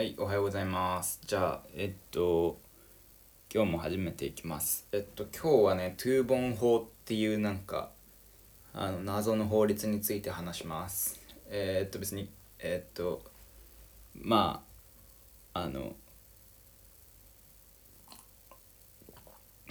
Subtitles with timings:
[0.00, 1.20] はい、おはようございます。
[1.26, 2.58] じゃあ、えっと、
[3.54, 4.86] 今日も始めていきます。
[4.92, 7.90] えっと、今日はね、トゥーボン法っていうなんか、
[8.72, 11.20] あの、謎の法律について話します。
[11.50, 13.22] えーっと、別に、えっと、
[14.14, 14.64] ま
[15.52, 15.92] あ、あの、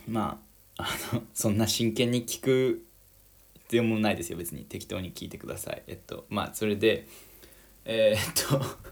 [0.07, 0.39] ま
[0.77, 2.85] あ、あの、そんな真剣に聞く
[3.61, 4.65] 必要もないですよ、別に。
[4.65, 5.81] 適当に聞いてください。
[5.87, 7.07] えっと、まあ、それで、
[7.85, 8.88] えーっと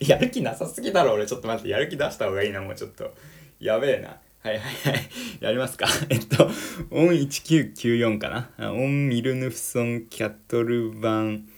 [0.00, 1.26] やる気なさすぎだろ俺。
[1.26, 3.14] ちょっと待ってやる気出した方がいいなもうちょっと。
[3.60, 4.08] やべえな。
[4.08, 5.08] はいはいはい。
[5.40, 5.86] やりますか。
[6.10, 6.50] えっと
[6.90, 8.72] オン1994かな？
[8.72, 11.48] オンミルヌフソンキャトルバン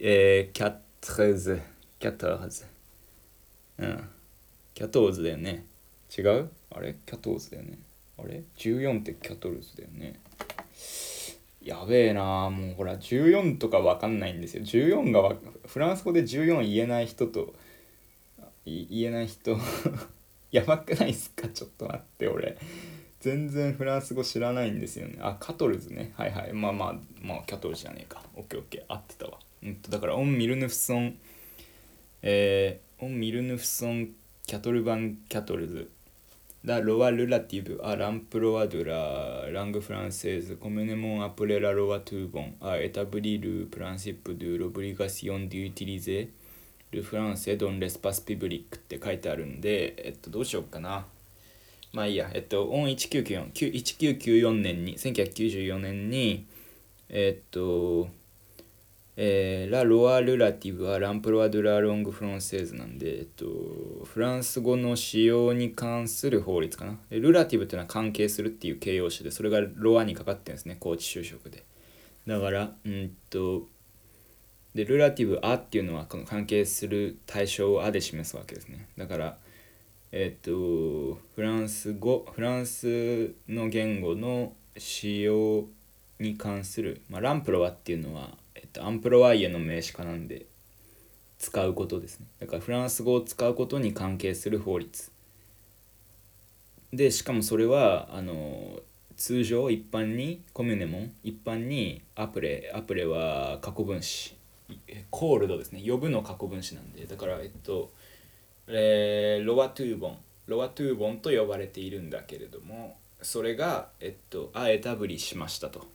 [0.00, 1.60] えー、キャトルズ
[1.98, 2.64] キャトルズ
[3.78, 4.08] うん。
[4.74, 5.64] キャトーズだよね。
[6.16, 6.50] 違う？
[6.70, 6.96] あれ？
[7.06, 7.78] キャトーズだよね。
[8.18, 10.20] あれ？14ってキャトルズだよね。
[11.64, 14.62] やべえなもうほら14とかわかんないんですよ。
[14.64, 17.54] 14がわフランス語で14言えない人と
[18.64, 19.56] 言えない人
[20.50, 21.48] やばくないっすか？
[21.48, 22.58] ちょっと待って俺。
[23.20, 25.16] 全然フランス語知らないんですよね。
[25.20, 26.12] あ quatorze ね。
[26.16, 26.52] はいはい。
[26.52, 28.24] まあまあまあ quatre じゃねえか。
[28.34, 28.84] オッケーオッケー。
[28.88, 29.38] 合ってたわ。
[29.62, 31.16] うんとだから en mille neuf cent
[32.22, 42.83] えー、 en mille neuf cent quatre-vingt-quatorze。la loi relative、à l'emploi de la、langue française、communément appelée la loi
[42.83, 46.28] Toubon、a établi le principe de l'obligation d'utiliser、
[46.92, 51.06] ル・フランセ・ドン・レスパス・ピブリックって書いてあるんで、えっと、どうしようかな。
[51.92, 56.46] まあいいや、えっと、オン 1994・ 1994年に、1994年に、
[57.08, 58.08] えっと、
[59.16, 63.44] えー、ラ・ロア・ルラティブはランプロア・ドゥ・ラ・ロング・フロンセーズなんで、えっと、
[64.04, 66.98] フランス語の使用に関する法律かな。
[67.10, 71.64] ルラティブっていうのは関係するっていう形容詞で、それがロアにかかってるんですね、高知就職で。
[72.26, 73.68] だから、うんと、
[74.74, 78.88] で、ルラティブ・アっていうのはこの関係する対象をアで示すわけですね。
[78.96, 79.38] だから、
[80.12, 85.66] えっと、フランス語、フランスの言語の使用
[86.18, 90.46] に関する、まあ、ランプロワっていうのは、えっと、アンプロワイエの名詞化なんで
[91.38, 92.26] 使うことですね。
[92.40, 95.10] だからフランス語を使うことに関係する法律。
[96.92, 98.80] でしかもそれはあの
[99.16, 104.36] 通常一般にコミュネモン一般にアプレアプレは過去分詞。
[105.10, 105.82] コールドですね。
[105.86, 107.06] 呼ぶの過去分詞なんで。
[107.06, 107.90] だからえっと、
[108.68, 110.18] えーロワトゥーボン。
[110.46, 115.86] ロワトゥーボンと呼ばれているんだけれどもそれがえっとあエタブリしましたと。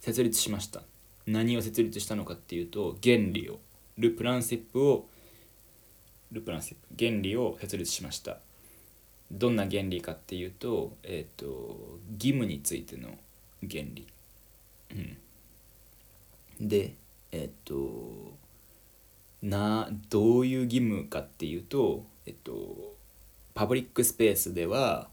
[0.00, 0.82] 設立しました。
[1.26, 3.58] 何を設立したのかっていうと原理を
[3.98, 5.06] ルプランシップを
[6.32, 8.38] ルプランシップ原理を設立しました。
[9.30, 13.10] どんな原理かっていうとえっ、と義務についての
[13.60, 14.06] 原理、
[14.92, 14.94] う
[16.64, 16.94] ん、で
[17.30, 18.32] えっ、と
[19.42, 22.94] などういう義務かっていうとえっ、と
[23.54, 25.08] パブリックスペースでは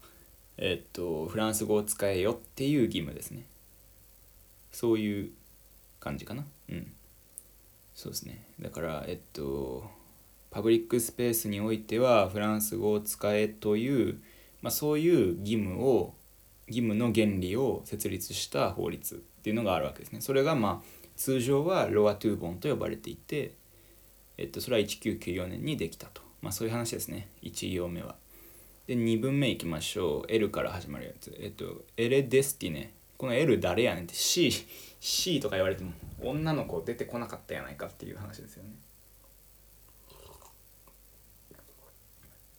[0.56, 3.44] えっ、とフランス語を使えよっていう義務ですね。
[4.72, 5.30] そういう
[6.00, 6.44] 感じかな。
[6.70, 6.92] うん。
[7.94, 8.44] そうですね。
[8.60, 9.90] だからえっと
[10.50, 14.20] パブリックスペースにおいてはフランス語を使えという、
[14.62, 16.14] まあ、そういう義務を
[16.68, 20.20] 義務の原理を設立した法律っていうのがあるわけですね。
[20.20, 23.54] それがまあ通常はロア・トゥーボンと呼ばれていて、
[24.36, 27.28] えっと、それは1994年にできたと、まあ、そういう話ですね。
[27.42, 28.14] 1行目は。
[28.86, 30.32] で2文目いきましょう。
[30.32, 31.36] L から始まるやつ。
[31.40, 34.50] えっとエレ・デスティネこの L 誰やねんって C,
[35.00, 35.92] C とか言われても
[36.22, 38.70] 女の子出てこなかったやないかっていう話ですよね。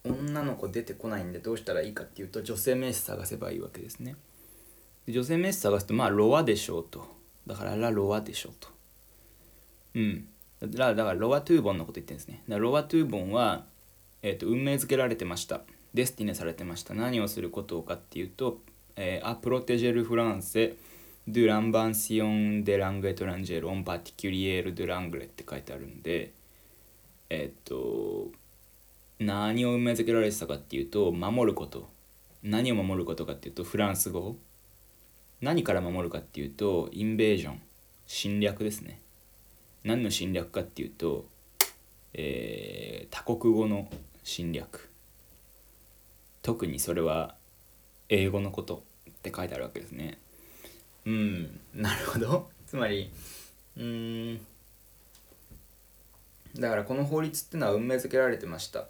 [0.06, 4.16] 女の子出てこないんでどうしたらいいかっていうと女性名詞探せばいいわけですね。
[5.08, 7.08] 女性名詞探すとまあロアでしょうと。
[7.48, 8.70] だからラロアでしょうと。
[9.96, 10.28] うん。
[10.62, 12.44] だだからロアトゥーボンのこと言ってるんですね。
[12.48, 13.66] だからロアトゥーボンは、
[14.22, 15.62] えー、と運命づけられてました。
[15.94, 16.94] デスティネされてました。
[16.94, 18.60] 何をすることかっていうと、
[19.02, 20.76] えー、アプロテジェルフランセ
[21.26, 26.34] de l'invention de langue étrangère en particulier de l'anglais って書いてあるんで
[27.30, 28.28] えっと
[29.20, 31.88] 何を運命づけられてたかっていうと守ること
[32.44, 34.36] 何を守ることかっていうとフランス語
[35.40, 37.62] 何から守るかっていうとインベージョン
[38.06, 39.00] 侵略ですね
[39.86, 41.26] 何の侵略かっていうと、
[42.14, 43.90] えー、他国語の
[44.24, 44.90] 侵略
[46.42, 47.36] 特にそれは
[48.10, 48.89] 英語のこと
[49.20, 50.18] って書いてあるわけですね。
[51.06, 51.60] うん。
[51.76, 52.50] なるほど。
[52.66, 53.12] つまり
[53.78, 54.40] うーん。
[56.58, 58.88] だからこの法律ってのは運命づけられてました。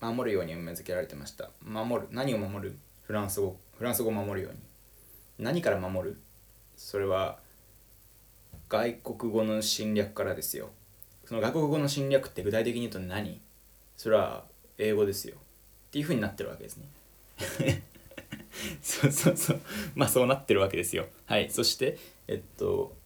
[0.00, 1.50] 守るように運命づけられてました。
[1.62, 2.08] 守る。
[2.10, 2.76] 何を守る？
[3.04, 3.56] フランス語。
[3.78, 4.58] フランス語を守るように。
[5.38, 6.16] 何から守る？
[6.76, 7.38] それは
[8.68, 10.70] 外国語の侵略からですよ。
[11.24, 13.40] その外国語の侵略って具体的に言うと何？
[13.96, 14.44] それは
[14.76, 15.36] 英語ですよ。
[15.36, 17.82] っていうふうになってるわけですね。
[18.82, 19.60] そうそうそう。
[19.94, 21.06] まあそうなってるわけですよ。
[21.26, 21.50] はい。
[21.50, 21.98] そして
[22.28, 22.96] えっと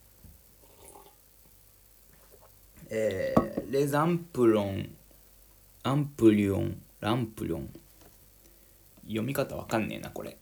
[2.90, 4.94] えー、 les emprunts
[5.82, 7.70] emprunt l'emprunt。
[9.06, 10.36] 読み方わかんねえなこれ。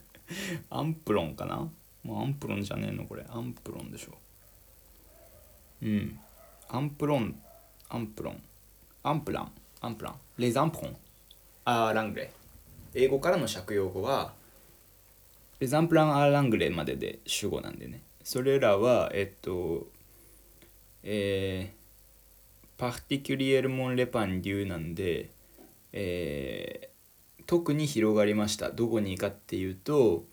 [0.68, 1.70] emprunt かな？
[2.02, 3.24] もう emprunt じゃねえのこれ。
[3.28, 4.18] emprunt でしょ。
[5.82, 6.18] うん。
[6.68, 8.42] emprunt
[9.02, 10.96] emprunt。emprunt。emprunt。les emprunts。à
[11.64, 12.43] l'anglais。
[12.94, 14.34] 英語からの借用語は
[15.60, 18.02] les emprunts à l'anglais までで主語なんでね。
[18.22, 19.86] それらはえっと
[21.02, 25.30] えー、 particulièrement répandus なんで
[25.96, 28.70] えー、特に広がりました。
[28.70, 30.24] どこにかっていうと、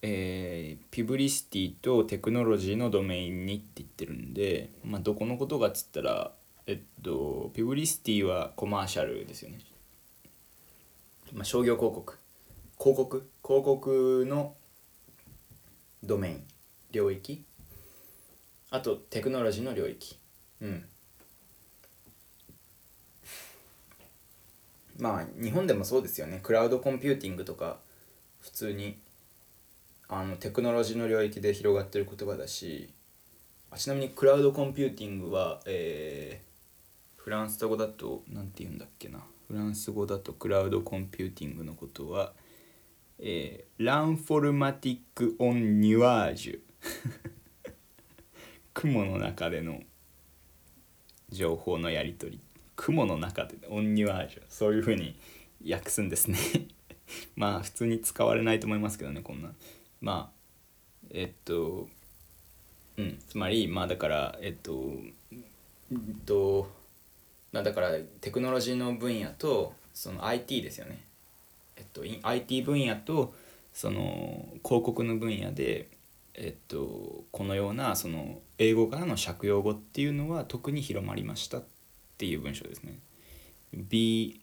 [0.00, 6.30] えー、 publicité とテクノロジーのドメインにって言ってるんで、まあ、どこのことかっつったら
[6.68, 9.58] えっと publicité はコマーシャルですよね、
[11.32, 12.18] まあ、商業広告。
[12.78, 13.30] 広告？
[13.42, 14.54] 広告の
[16.02, 16.44] ドメイン。
[16.92, 17.44] 領域。
[18.70, 20.18] あとテクノロジーの領域。
[20.60, 20.88] うん。
[24.98, 26.40] まあ日本でもそうですよね。
[26.42, 27.78] クラウドコンピューティングとか
[28.40, 28.98] 普通に
[30.08, 32.92] あのテクノロジーの領域で広がってる言葉だし。
[33.68, 39.18] あちなみにクラウドコンピューティングは、えー、フランス語だと何て言うんだっけな。
[39.48, 42.32] フランス語だとクラウドコンピューティングのことは、
[43.18, 46.60] えー、 l'informatique en nuage。
[48.74, 49.82] 雲の中での
[51.30, 52.40] 情報のやり取り。
[52.74, 54.42] 雲の中で en nuage。
[54.48, 55.16] そういうふうに
[55.68, 56.38] 訳すんですね。
[57.36, 59.54] まあ普通に使われないと思いますけどねこんな。
[60.00, 61.88] まあえっと
[62.96, 63.18] うん。
[63.28, 64.92] つまりまあだからえっと
[65.32, 66.68] えっと
[67.62, 71.02] だからテクノロジーの分野とその IT ですよね
[71.76, 73.34] えっと IT 分野と
[73.72, 75.88] その広告の分野で
[76.34, 81.64] えっとこのようなその英語からの借用語っていうのは特に広まりましたっ
[82.18, 82.98] ていう文章ですね。
[83.72, 84.40] B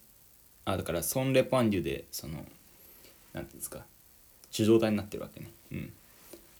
[0.65, 2.47] あだからソン・レパンデュでその何て
[3.33, 3.85] 言うんですか
[4.51, 5.51] 受状態になってるわけね。
[5.71, 5.93] うん。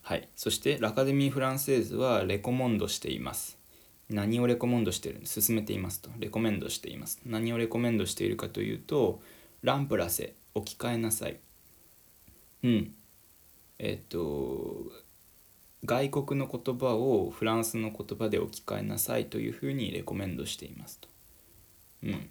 [0.02, 0.28] はい。
[0.36, 3.58] そしてラカデミー・フランセーズはレコモンドしています。
[4.10, 5.22] 何をレコメンドしてる？
[5.26, 6.10] 進めていますと。
[6.20, 7.22] レコメンドしています。
[7.26, 9.22] 何をレコメンドしているかというと、
[9.62, 11.38] ランプラセ、置き換えなさい。
[12.64, 12.94] うん。
[13.80, 14.84] えっと、
[15.86, 21.10] 外国の言葉をフランスの言葉で置き換えなさいというふうにレコメンドしていますと。
[22.04, 22.30] うん。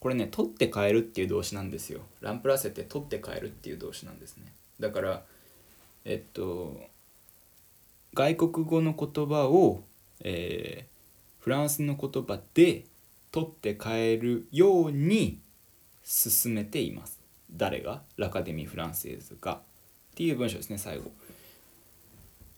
[0.00, 2.00] これね、取って変えるっていう動詞なんですよ。
[2.20, 4.52] ランプラセって取って変えるっていう動詞なんですね。
[4.80, 5.22] だから、
[6.04, 6.78] えっと、
[8.12, 9.82] 外国語の言葉を、
[10.20, 10.93] えー、
[11.44, 12.84] フランスの言葉で
[13.30, 15.40] 取って変えるように
[16.02, 17.20] 進めています。
[17.52, 18.00] 誰が？
[18.16, 19.56] ラカデミー・フランセーズが。
[19.56, 19.60] っ
[20.14, 21.12] ていう文章ですね、最後。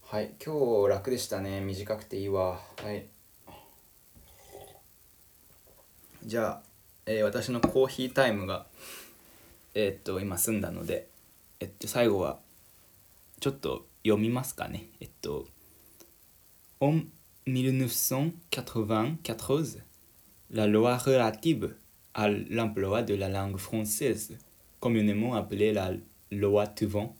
[0.05, 3.07] はい今日楽でしたね短くていいわはい
[6.25, 6.61] じゃあ、
[7.07, 8.67] えー、私のコーヒータイムが
[9.75, 11.09] えー、っと今済んだので
[11.59, 12.39] えっと最後は
[13.41, 15.49] ちょっと読みますかねえっと
[17.49, 19.79] 1994,
[20.51, 21.77] la loi relative
[22.13, 24.37] à l'emploi de la langue française,
[24.81, 25.93] communément appelée la
[26.33, 27.15] loi Tuvon,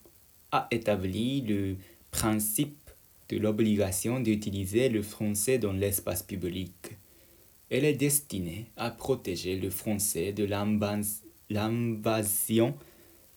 [0.51, 1.77] a établi le
[2.11, 2.91] principe
[3.29, 6.99] de l'obligation d'utiliser le français dans l'espace public.
[7.71, 10.45] Elle est destinée à protéger le français de
[11.51, 12.75] l'invasion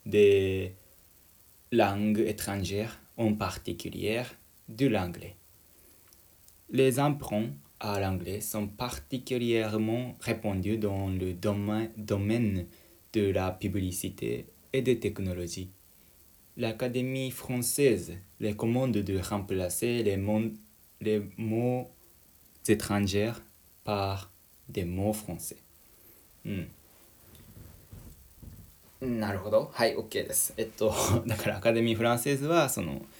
[0.07, 0.73] des
[1.71, 4.23] langues étrangères, en particulier
[4.69, 5.35] de l'anglais.
[6.70, 7.50] Les emprunts
[7.80, 12.66] à l'anglais sont particulièrement répandus dans le domaine
[13.12, 15.70] de la publicité et des technologies
[16.56, 20.52] l'Académie française recommande de remplacer les mots,
[21.00, 21.90] les mots
[22.66, 23.32] étrangers
[23.82, 24.30] par
[24.68, 25.56] des mots français.
[26.46, 26.50] う
[29.06, 29.18] ん。
[29.18, 29.70] なるほど。
[29.72, 30.52] はい、OK です。
[30.58, 30.94] えっと、
[31.26, 33.00] だからアカデミー・フランセーズは、その、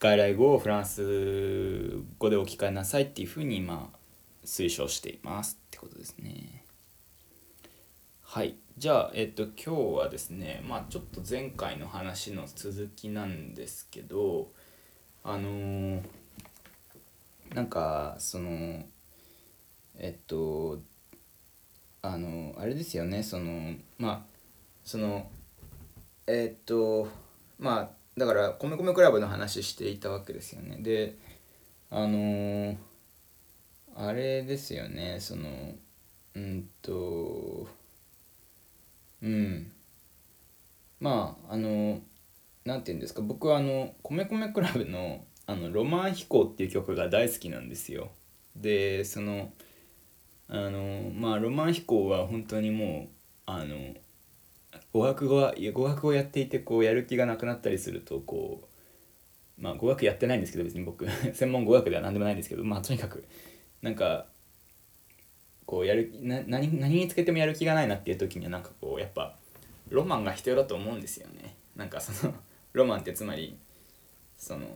[0.00, 3.98] 外来語をフランス語で置き換えなさいっていうふうに、まあ、
[4.46, 6.64] 推奨していますってことですね。
[8.22, 8.56] はい。
[8.78, 14.50] じゃあ、えっと、今日はですね、まあ、ちょっと前回の話の続きなんですけど、
[15.22, 16.02] あのー、
[17.52, 18.82] なんか、その、
[19.98, 20.80] えっと、
[22.00, 24.22] あの、あれですよね、その、まあ、
[24.82, 25.30] その、
[26.26, 27.06] えっと、
[27.58, 30.78] まあ、だから、米米クラブの話していたわけですよね。
[30.82, 31.16] で、
[31.90, 32.76] あのー、
[33.96, 35.18] あれですよね。
[35.20, 35.74] その
[36.34, 37.66] うんと
[39.22, 39.72] うん。
[41.00, 42.00] まああの
[42.64, 43.22] なんて言うんですか。
[43.22, 48.12] 僕はあの米米クラブのあの「ロマン飛行」っていう曲が大好きなんですよ。
[48.56, 49.52] でその
[50.48, 53.08] あのまあロマン飛行は本当にもう
[53.46, 53.94] あの
[54.92, 58.68] 語学語は語学をやっていてこうやる気がなくなったりするとこ
[59.58, 61.06] うまあ語学やってないんですけど別に僕。
[61.32, 63.24] 専門語学では何でもないんですけどまあとにかく。
[63.82, 64.26] なんか
[65.64, 69.36] こうやるな何何につけてもやる気がないなっていう時にはなんかこうやっぱ
[69.88, 71.54] ロマンが必要だと思うんですよね。
[71.76, 72.34] なんかその
[72.72, 73.56] ロマンってつまり
[74.36, 74.66] その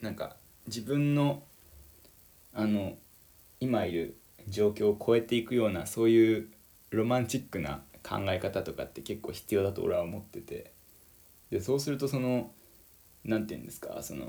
[0.00, 1.42] なんか自分の
[2.52, 2.98] あの
[3.60, 4.16] 今いる
[4.48, 6.48] 状況を超えていくようなそういう
[6.90, 10.72] ロマンチックな考え方とかって結構必要だと俺は思ってて。
[11.50, 12.52] でそうするとその
[13.24, 14.26] 何て言うんですかその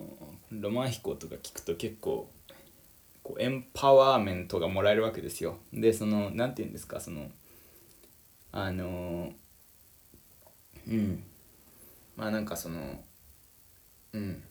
[0.51, 2.29] ロマン飛行とか聞くと結構
[3.23, 5.59] こうエンパワーメントがもらえるわけですよ。
[5.71, 7.29] でその何て言うんですかその
[8.51, 9.31] あの
[10.87, 11.23] うん。
[12.15, 13.03] まあなんかその
[14.13, 14.43] うん。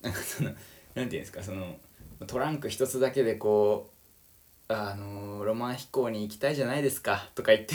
[0.00, 0.60] なんかその何て
[0.94, 1.76] 言うんですかその
[2.26, 3.91] トランク一つだけでこう
[4.68, 7.74] あのロマン飛行に行きたいじゃないですかとか言って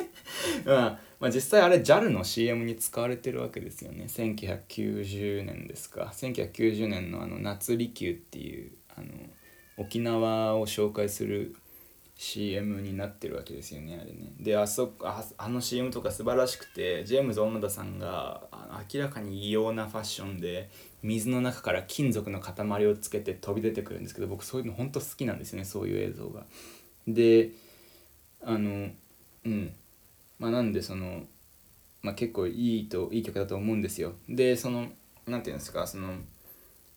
[0.64, 4.04] まあ、まあ実際あれ JAL の CM に使われてるわけですよね。
[4.04, 6.12] 1990年ですか。
[6.14, 9.08] 1990年のあの夏離宮っていうあの
[9.76, 11.56] 沖縄を紹介する
[12.22, 14.34] CM になってるわけですよねあれね。
[14.38, 18.42] であそああの CM とか素晴らしくてジェームズ・小野田さんが
[18.92, 20.68] 明らかに異様なファッションで
[21.02, 26.44] 水の中から金属の塊をつけて飛び出てくるんですけど僕そういうの本当好きなんですよねそういう映像が。
[27.08, 27.52] で
[28.42, 28.90] あの
[29.46, 29.74] うん。
[30.38, 31.22] まあなんでその、
[32.02, 34.12] まあ、結構いいといい曲だと思うんですよ。
[34.28, 34.88] でその
[35.26, 36.18] 何て言うんですかその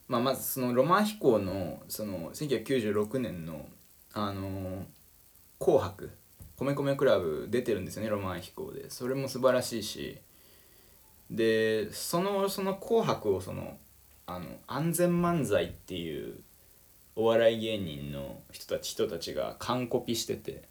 [0.10, 3.66] まあ、まずそのロマン飛行のその1996年の
[4.12, 4.86] あの
[5.60, 6.12] 紅白
[6.58, 8.90] 米米クラブ出てるんですよねロマン飛行で。
[8.90, 10.20] それも素晴らしいし。
[11.30, 13.78] でそのその紅白をその
[14.26, 16.40] あの安全漫才っていう
[17.16, 20.64] お笑い芸人の人たち人たちが完コピしてて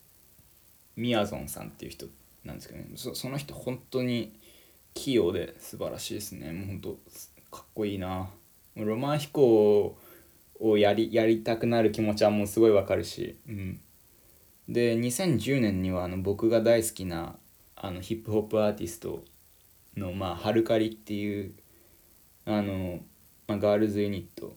[0.97, 2.07] みやぞんさんっていう人
[2.45, 2.87] なんですけどね。
[2.97, 4.39] そその人本当に
[4.95, 6.53] 器用で素晴らしいですね。
[6.53, 6.91] もう本当
[7.51, 8.31] かっこいいな。
[8.77, 9.97] ロマン飛行
[10.61, 13.81] をやりやりたくなる気持ちはもうすごいわかるし、うん、
[14.69, 17.37] で2010年にはあの僕が大好きな
[17.77, 19.25] あのヒップホップアーティスト
[19.97, 21.53] の、まあ、ハルカリっていう
[22.47, 23.01] あの、
[23.47, 24.55] まあ、ガールズユニット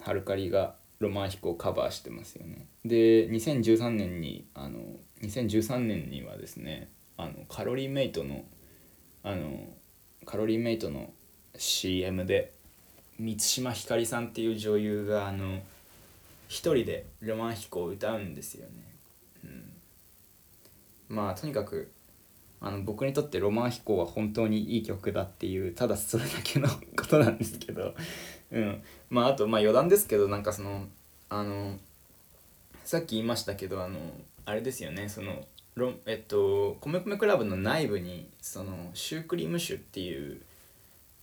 [0.00, 2.66] ハルカリがロマン飛行をカバーしてますよね。
[2.84, 4.78] で2013年にあの
[5.22, 8.44] 2013年にはですねあのカロリーメイトの
[9.22, 9.68] あの
[10.24, 11.12] カロリーメイトの
[11.56, 12.52] CM で
[13.18, 15.60] 満島ひかりさんっていう女優があの
[16.48, 18.72] 一人でロマン飛行を歌うんですよね、
[21.08, 21.92] まあとにかく
[22.60, 27.94] あの僕にとって「ロマン飛行」は本当にいい曲だっていうただそれだけのことなんですけど、
[28.50, 30.86] うん、まああとまあ余談ですけどなんかその
[31.28, 31.78] あの
[32.84, 33.98] さっき言いましたけどあの
[34.44, 40.42] あれですよねそのロえっと米米クラブの内部にそのシュークリームシュっていう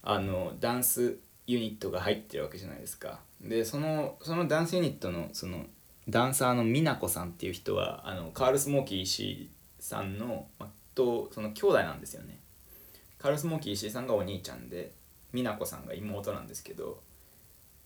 [0.01, 3.19] あのダンスユニットが入ってるわけじゃないですか。
[3.41, 5.65] でそのそのダンスユニットのその
[6.09, 9.49] ダンサーの美奈子さんっていう人はあのカール・スモーキー石井
[9.79, 12.39] さんの、まとその兄弟なんですよね。
[13.17, 14.93] カール・スモーキー石井さんがお兄ちゃんで
[15.33, 17.01] 美奈子さんが妹なんですけど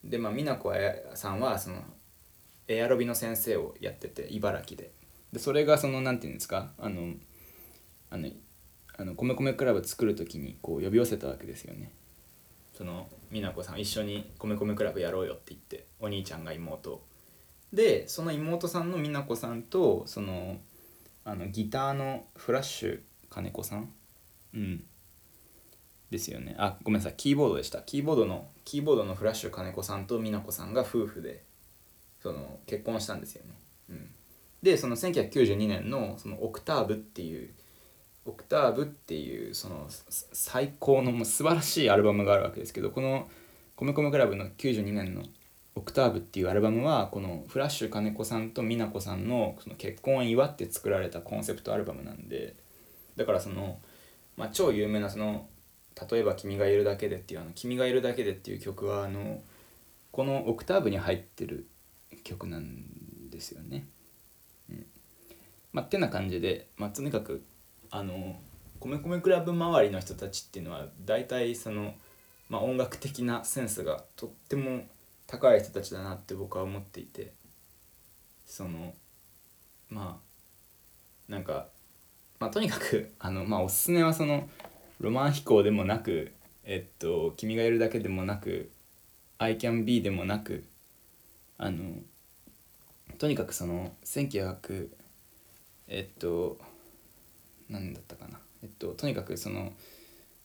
[0.03, 1.83] でまあ美奈子さんはその
[2.67, 4.91] エアロビの先生をやってて茨城で。
[5.31, 7.13] でそれがその何て言うんですかあの
[8.09, 8.29] あの
[8.95, 11.91] あの米米クラブ作る時にこう呼び寄せたわけですよね。
[12.73, 17.03] その美奈子さん一緒に米米クラブやろうよって言ってお兄ちゃんが妹
[17.73, 20.57] でその妹さんの美奈子さんとその
[21.25, 22.99] あのギターのフラッシュ
[23.29, 23.91] 金子さん？
[24.53, 24.83] うん。
[26.09, 26.55] ですよね。
[26.59, 27.15] あごめんなさい。
[27.17, 27.81] キーボードでした。
[27.81, 31.43] キーボードのキーボードのフラッシュ金子さんと美奈子さんが夫婦で
[32.21, 33.51] その結婚したんですよね、
[33.89, 34.09] うん、
[34.61, 37.49] でその1992年のそのオクターブっていう
[38.25, 43.27] オクターブっていうその最高のもう素晴らしいアルバムがあるわけですけどこの
[43.75, 45.23] 米米クラブの92年の
[45.75, 52.55] オクターブっていうアルバムはこのフラッシュ金子さんと美奈子さんのその結婚を祝って作られたコンセプトアルバムなんで
[53.15, 53.79] だからその、
[54.37, 55.47] まあ、超有名なその
[56.09, 59.41] 例えば「君がいるだけで」っていうあの「君がいるだけで」っていう曲はあの
[60.11, 61.67] このオクターブに入ってる
[62.23, 63.87] 曲なんですよね。
[64.69, 64.85] うん、
[65.71, 67.43] まあ、ってな感じで、まあ、とにかく
[67.89, 68.39] あの
[68.79, 71.95] 米米クラブ周りの人たちっていうのは大体その、
[72.49, 74.83] まあ、音楽的なセンスがとっても
[75.33, 77.33] 高い人たちだなって僕は思っていて
[78.45, 78.93] その
[79.89, 81.69] まあなんか
[82.39, 84.47] まあとにかくあのまあおすすめはその
[84.99, 88.69] ロマン飛行でもなくえっと「君がいるだけ」でもなく
[89.39, 90.65] 「I can be」でもなく
[91.57, 91.95] あの
[93.17, 94.89] とにかくその1900
[95.87, 96.59] えっと
[97.69, 98.39] 何だったかな。
[98.61, 99.73] えっととにかくその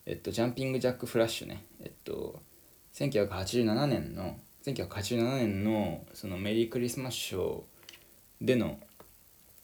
[0.07, 1.63] えっとジャンピング・ジャック・フラッシュね。
[1.79, 2.41] えっと
[2.93, 8.79] 1987年の1987年のそのメリークリスマスショーでの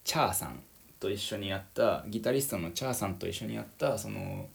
[0.03, 0.61] チャーさん
[0.99, 4.47] と一緒にやったギタリストのチャーさんと一緒にやったその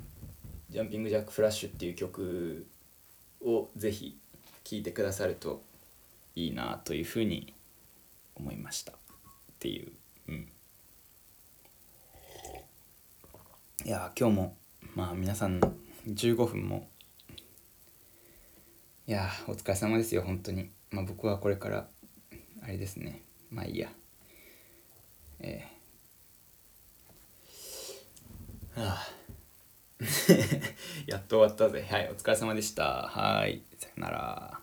[0.70, 2.66] 「ジャンピング・ジャック・フラッシュ」っていう曲
[3.42, 4.18] をぜひ
[4.64, 5.62] 聴いてくださると
[6.34, 7.52] いいなというふうに
[8.34, 8.96] 思いましたっ
[9.58, 9.92] ていう。
[10.28, 10.48] うん。
[13.84, 14.56] いや今日も
[14.94, 15.60] まあ皆さん
[16.06, 16.88] 15分も
[19.06, 20.70] いやお疲れ様ですよ本当に。
[20.90, 21.86] まあ僕はこれから
[22.62, 23.20] あれですね。
[23.50, 23.90] まあいいや。
[25.40, 29.06] えー、はあ。
[31.06, 31.86] やっと終わったぜ。
[31.86, 33.08] はいお疲れ様でした。
[33.08, 34.60] はいさよなら。